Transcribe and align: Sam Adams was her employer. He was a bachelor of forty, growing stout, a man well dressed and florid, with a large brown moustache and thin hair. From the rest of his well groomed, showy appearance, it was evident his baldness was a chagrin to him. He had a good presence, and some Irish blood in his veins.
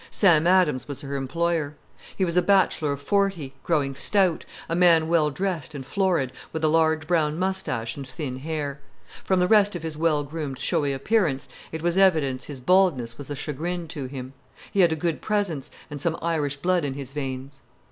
Sam 0.09 0.47
Adams 0.47 0.87
was 0.87 1.01
her 1.01 1.15
employer. 1.15 1.75
He 2.15 2.25
was 2.25 2.35
a 2.35 2.41
bachelor 2.41 2.91
of 2.93 3.03
forty, 3.03 3.53
growing 3.61 3.93
stout, 3.93 4.45
a 4.67 4.75
man 4.75 5.07
well 5.07 5.29
dressed 5.29 5.75
and 5.75 5.85
florid, 5.85 6.31
with 6.51 6.63
a 6.63 6.67
large 6.69 7.05
brown 7.05 7.37
moustache 7.37 7.95
and 7.95 8.07
thin 8.09 8.37
hair. 8.37 8.81
From 9.23 9.39
the 9.39 9.47
rest 9.47 9.75
of 9.75 9.83
his 9.83 9.95
well 9.99 10.23
groomed, 10.23 10.57
showy 10.57 10.91
appearance, 10.91 11.47
it 11.71 11.83
was 11.83 11.97
evident 11.99 12.45
his 12.45 12.59
baldness 12.61 13.19
was 13.19 13.29
a 13.29 13.35
chagrin 13.35 13.87
to 13.89 14.07
him. 14.07 14.33
He 14.71 14.79
had 14.79 14.91
a 14.91 14.95
good 14.95 15.21
presence, 15.21 15.69
and 15.87 16.01
some 16.01 16.17
Irish 16.19 16.55
blood 16.55 16.83
in 16.83 16.95
his 16.95 17.11
veins. 17.13 17.61